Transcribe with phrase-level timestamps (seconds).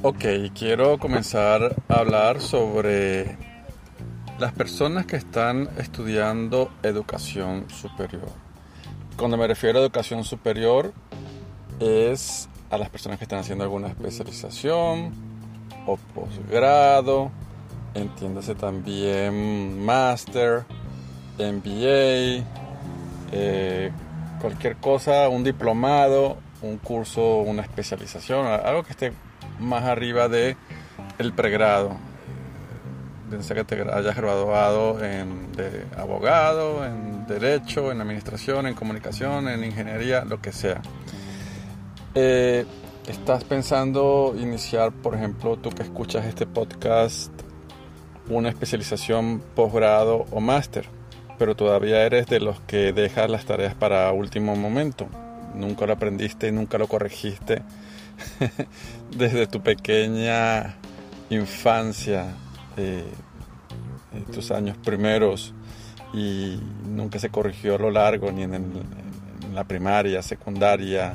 [0.00, 3.36] Ok, quiero comenzar a hablar sobre
[4.38, 8.28] las personas que están estudiando educación superior.
[9.16, 10.92] Cuando me refiero a educación superior
[11.80, 15.14] es a las personas que están haciendo alguna especialización
[15.84, 17.32] o posgrado,
[17.94, 20.64] entiéndase también máster,
[21.40, 22.44] MBA,
[23.32, 23.90] eh,
[24.40, 29.12] cualquier cosa, un diplomado, un curso, una especialización, algo que esté
[29.58, 30.56] más arriba de
[31.18, 31.96] el pregrado.
[33.40, 39.64] Sea que te hayas graduado en de abogado, en derecho, en administración, en comunicación, en
[39.64, 40.80] ingeniería, lo que sea.
[42.14, 42.64] Eh,
[43.06, 47.32] estás pensando iniciar, por ejemplo, tú que escuchas este podcast,
[48.30, 50.86] una especialización, posgrado o máster,
[51.38, 55.06] pero todavía eres de los que dejas las tareas para último momento.
[55.54, 57.62] Nunca lo aprendiste, nunca lo corregiste
[59.16, 60.76] desde tu pequeña
[61.30, 62.26] infancia,
[62.76, 63.04] eh,
[64.32, 65.54] tus años primeros,
[66.12, 68.62] y nunca se corrigió a lo largo, ni en, el-
[69.44, 71.14] en la primaria, secundaria,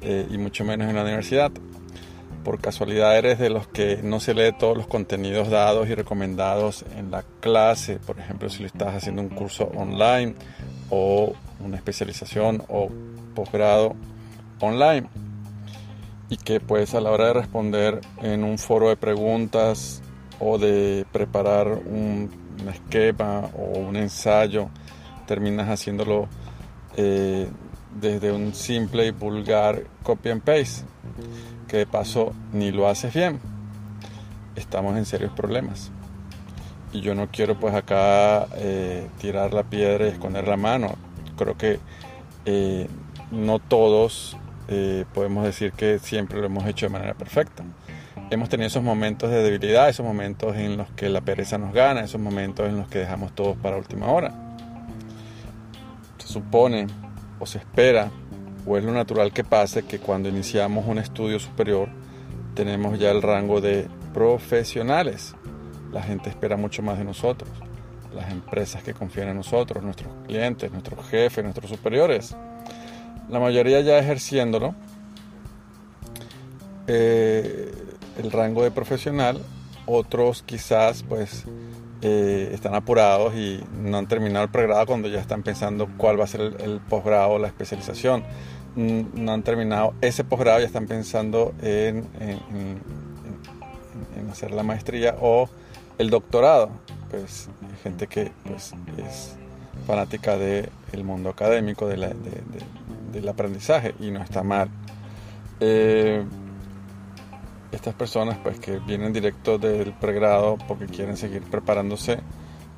[0.00, 1.50] eh, y mucho menos en la universidad.
[2.44, 6.84] Por casualidad eres de los que no se lee todos los contenidos dados y recomendados
[6.98, 10.34] en la clase, por ejemplo, si lo estás haciendo un curso online
[10.90, 12.90] o una especialización o
[13.36, 13.94] posgrado
[14.60, 15.06] online
[16.32, 20.00] y que pues a la hora de responder en un foro de preguntas
[20.40, 22.30] o de preparar un,
[22.72, 24.70] esquema o un ensayo
[25.26, 26.28] terminas haciéndolo
[26.96, 27.46] eh,
[28.00, 30.86] desde un simple y vulgar copy and paste.
[31.68, 33.38] Que de paso ni lo haces bien.
[34.56, 35.90] Estamos en serios problemas.
[36.94, 40.94] Y yo no quiero pues acá eh, tirar la piedra y esconder la mano.
[41.36, 41.78] Creo que
[42.46, 42.88] eh,
[43.30, 44.38] no todos
[44.68, 47.64] eh, podemos decir que siempre lo hemos hecho de manera perfecta.
[48.30, 52.02] Hemos tenido esos momentos de debilidad, esos momentos en los que la pereza nos gana,
[52.02, 54.32] esos momentos en los que dejamos todos para última hora.
[56.18, 56.86] Se supone
[57.38, 58.10] o se espera,
[58.66, 61.88] o es lo natural que pase, que cuando iniciamos un estudio superior
[62.54, 65.34] tenemos ya el rango de profesionales.
[65.90, 67.50] La gente espera mucho más de nosotros.
[68.14, 72.36] Las empresas que confían en nosotros, nuestros clientes, nuestros jefes, nuestros superiores
[73.32, 74.74] la mayoría ya ejerciéndolo,
[76.86, 77.72] eh,
[78.18, 79.40] el rango de profesional,
[79.86, 81.44] otros quizás pues
[82.02, 86.24] eh, están apurados y no han terminado el pregrado cuando ya están pensando cuál va
[86.24, 88.22] a ser el, el posgrado o la especialización.
[88.74, 92.06] No han terminado ese posgrado, ya están pensando en,
[94.30, 95.48] hacer la maestría o
[95.98, 96.70] el doctorado.
[97.10, 99.36] Pues hay gente que pues es
[99.86, 100.70] fanática del
[101.04, 102.81] mundo académico, de la- de- de-
[103.12, 104.68] del aprendizaje y no está mal.
[105.60, 106.24] Eh,
[107.72, 112.20] estas personas pues que vienen directo del pregrado porque quieren seguir preparándose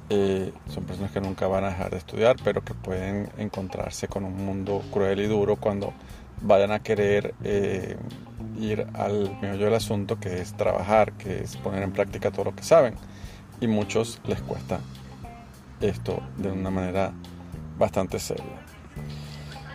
[0.09, 4.25] eh, son personas que nunca van a dejar de estudiar pero que pueden encontrarse con
[4.25, 5.93] un mundo cruel y duro cuando
[6.43, 7.97] vayan a querer eh,
[8.59, 12.55] ir al meollo del asunto que es trabajar que es poner en práctica todo lo
[12.55, 12.95] que saben
[13.61, 14.79] y muchos les cuesta
[15.81, 17.13] esto de una manera
[17.79, 18.65] bastante seria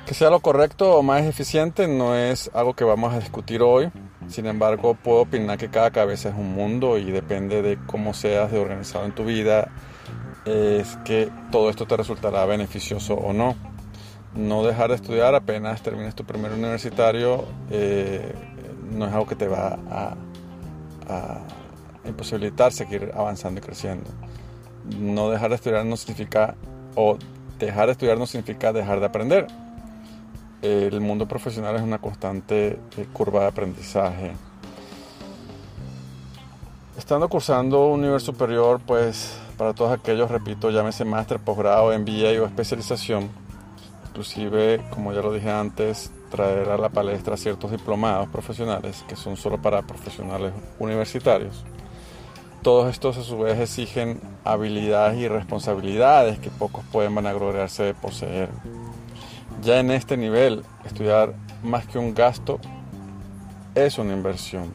[0.10, 3.92] que sea lo correcto o más eficiente no es algo que vamos a discutir hoy.
[4.28, 8.52] Sin embargo, puedo opinar que cada cabeza es un mundo y depende de cómo seas
[8.52, 9.70] de organizado en tu vida,
[10.46, 13.56] es que todo esto te resultará beneficioso o no.
[14.34, 18.34] No dejar de estudiar apenas termines tu primer universitario eh,
[18.92, 20.16] no es algo que te va a,
[21.08, 21.40] a
[22.04, 24.10] imposibilitar seguir avanzando y creciendo.
[24.98, 26.56] No dejar de estudiar no significa,
[26.96, 27.20] o
[27.60, 29.69] dejar de estudiar no significa dejar de aprender
[30.62, 34.32] el mundo profesional es una constante eh, curva de aprendizaje.
[36.98, 42.46] Estando cursando un nivel superior, pues para todos aquellos, repito, llámese máster, posgrado, MBA o
[42.46, 43.30] especialización,
[44.10, 49.38] inclusive, como ya lo dije antes, traer a la palestra ciertos diplomados profesionales que son
[49.38, 51.64] solo para profesionales universitarios.
[52.62, 58.50] Todos estos a su vez exigen habilidades y responsabilidades que pocos pueden vanagloriarse de poseer.
[59.62, 61.34] Ya en este nivel, estudiar
[61.64, 62.60] más que un gasto
[63.76, 64.74] es una inversión,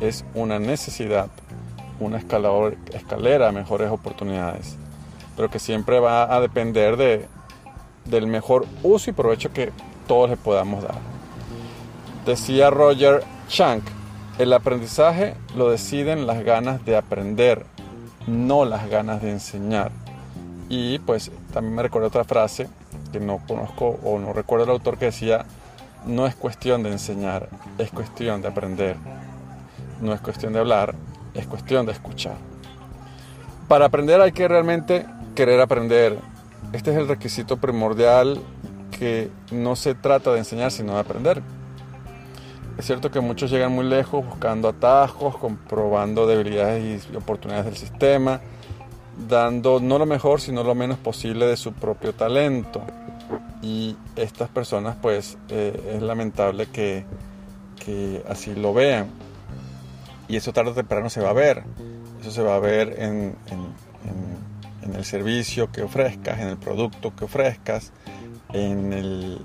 [0.00, 1.28] es una necesidad,
[2.00, 4.76] una escalador, escalera a mejores oportunidades,
[5.36, 7.26] pero que siempre va a depender de,
[8.06, 9.70] del mejor uso y provecho que
[10.06, 10.98] todos le podamos dar.
[12.24, 13.82] Decía Roger Chang,
[14.38, 17.66] el aprendizaje lo deciden las ganas de aprender,
[18.26, 19.92] no las ganas de enseñar.
[20.70, 22.68] Y pues también me recuerdo otra frase
[23.20, 25.44] no conozco o no recuerdo el autor que decía,
[26.06, 27.48] no es cuestión de enseñar,
[27.78, 28.96] es cuestión de aprender.
[30.00, 30.94] No es cuestión de hablar,
[31.34, 32.36] es cuestión de escuchar.
[33.68, 36.18] Para aprender hay que realmente querer aprender.
[36.72, 38.40] Este es el requisito primordial
[38.98, 41.42] que no se trata de enseñar, sino de aprender.
[42.78, 48.40] Es cierto que muchos llegan muy lejos buscando atajos, comprobando debilidades y oportunidades del sistema,
[49.28, 52.82] dando no lo mejor, sino lo menos posible de su propio talento.
[53.66, 57.04] Y estas personas, pues, eh, es lamentable que,
[57.84, 59.08] que, así lo vean.
[60.28, 61.64] Y eso tarde o temprano se va a ver.
[62.20, 67.24] Eso se va a ver en, en, el servicio que ofrezcas, en el producto que
[67.24, 67.92] ofrezcas,
[68.52, 69.40] en el,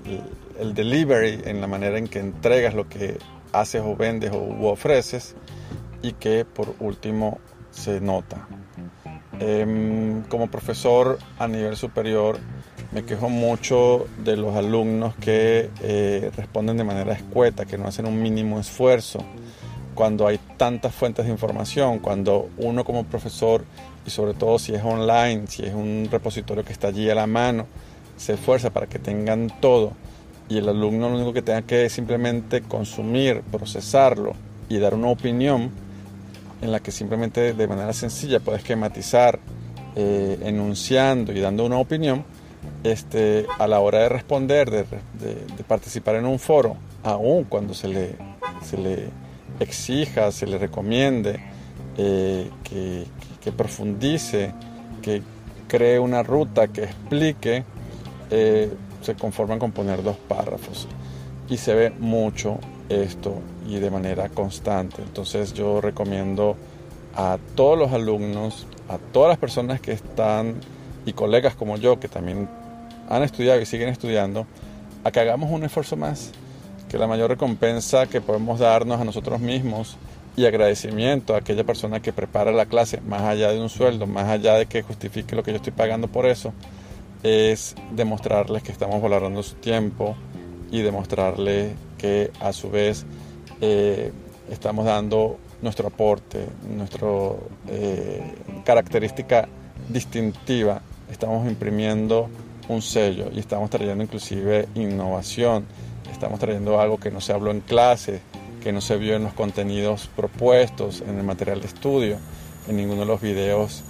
[0.56, 3.18] el, delivery, en la manera en que entregas lo que
[3.52, 5.34] haces o vendes o ofreces
[6.00, 7.40] y que por último
[7.72, 8.46] se nota.
[9.44, 12.38] Eh, como profesor a nivel superior
[12.92, 18.06] me quejo mucho de los alumnos que eh, responden de manera escueta, que no hacen
[18.06, 19.18] un mínimo esfuerzo.
[19.96, 23.64] Cuando hay tantas fuentes de información, cuando uno como profesor
[24.06, 27.26] y sobre todo si es online, si es un repositorio que está allí a la
[27.26, 27.66] mano,
[28.16, 29.92] se esfuerza para que tengan todo
[30.48, 34.34] y el alumno lo único que tenga que simplemente consumir, procesarlo
[34.68, 35.72] y dar una opinión
[36.62, 39.38] en la que simplemente de manera sencilla puede esquematizar,
[39.96, 42.24] eh, enunciando y dando una opinión,
[42.84, 44.84] este, a la hora de responder, de,
[45.66, 48.16] participar en un foro, aun cuando se le,
[48.62, 49.08] se le
[49.60, 51.40] exija, se le recomiende
[51.96, 53.04] eh, que,
[53.42, 54.52] que, profundice,
[55.02, 55.22] que
[55.68, 57.64] cree una ruta, que explique,
[58.30, 60.86] eh, se conforman con poner dos párrafos.
[61.48, 62.58] Y se ve mucho
[62.88, 63.34] esto
[63.66, 65.02] y de manera constante.
[65.02, 66.56] Entonces yo recomiendo
[67.14, 70.56] a todos los alumnos, a todas las personas que están
[71.04, 72.48] y colegas como yo que también
[73.08, 74.46] han estudiado y siguen estudiando,
[75.04, 76.32] a que hagamos un esfuerzo más,
[76.88, 79.96] que la mayor recompensa que podemos darnos a nosotros mismos
[80.36, 84.28] y agradecimiento a aquella persona que prepara la clase, más allá de un sueldo, más
[84.28, 86.52] allá de que justifique lo que yo estoy pagando por eso,
[87.22, 90.16] es demostrarles que estamos valorando su tiempo
[90.72, 93.04] y demostrarles que a su vez
[93.60, 94.10] eh,
[94.50, 96.46] estamos dando nuestro aporte,
[96.76, 97.06] nuestra
[97.68, 98.34] eh,
[98.64, 99.48] característica
[99.88, 100.80] distintiva,
[101.10, 102.28] estamos imprimiendo
[102.68, 105.66] un sello y estamos trayendo inclusive innovación,
[106.10, 108.20] estamos trayendo algo que no se habló en clase,
[108.62, 112.16] que no se vio en los contenidos propuestos, en el material de estudio,
[112.66, 113.84] en ninguno de los videos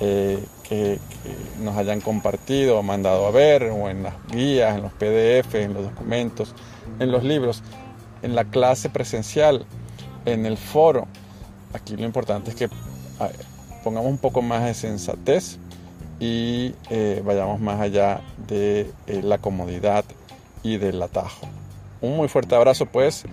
[0.00, 0.38] eh,
[0.68, 0.98] que,
[1.60, 5.84] nos hayan compartido mandado a ver, o en las guías, en los PDF, en los
[5.84, 6.54] documentos,
[6.98, 7.62] en los libros,
[8.22, 9.64] en la clase presencial,
[10.24, 11.06] en el foro.
[11.72, 12.68] Aquí lo importante es que
[13.82, 15.58] pongamos un poco más de sensatez
[16.20, 20.04] y eh, vayamos más allá de eh, la comodidad
[20.62, 21.46] y del atajo.
[22.00, 23.24] Un muy fuerte abrazo pues.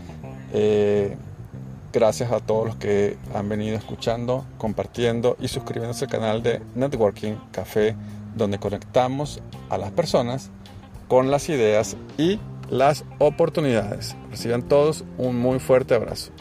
[1.95, 7.35] Gracias a todos los que han venido escuchando, compartiendo y suscribiéndose al canal de Networking
[7.53, 7.95] Café,
[8.35, 10.51] donde conectamos a las personas
[11.07, 12.37] con las ideas y
[12.69, 14.13] las oportunidades.
[14.29, 16.33] Reciban todos un muy fuerte abrazo.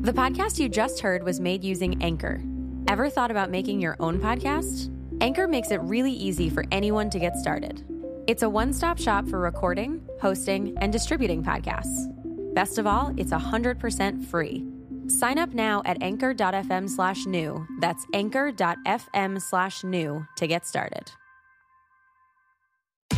[0.00, 2.40] The podcast you just heard was made using Anchor.
[2.88, 4.90] Ever thought about making your own podcast?
[5.20, 7.84] Anchor makes it really easy for anyone to get started.
[8.30, 12.06] It's a one stop shop for recording, hosting, and distributing podcasts.
[12.54, 14.68] Best of all, it's 100% free.
[15.08, 17.66] Sign up now at anchor.fm slash new.
[17.80, 21.10] That's anchor.fm slash new to get started.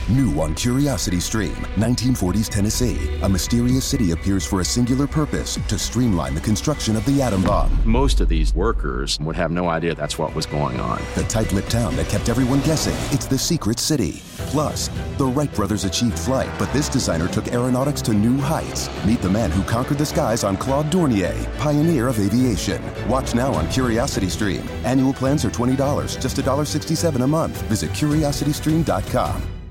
[0.09, 2.99] New on Curiosity Stream, 1940s Tennessee.
[3.23, 7.43] A mysterious city appears for a singular purpose to streamline the construction of the atom
[7.43, 7.79] bomb.
[7.85, 11.01] Most of these workers would have no idea that's what was going on.
[11.15, 14.23] The tight lipped town that kept everyone guessing it's the secret city.
[14.53, 18.91] Plus, the Wright brothers achieved flight, but this designer took aeronautics to new heights.
[19.07, 22.83] Meet the man who conquered the skies on Claude Dornier, pioneer of aviation.
[23.09, 24.69] Watch now on Curiosity Stream.
[24.85, 27.63] Annual plans are $20, just $1.67 a month.
[27.63, 29.62] Visit curiositystream.com.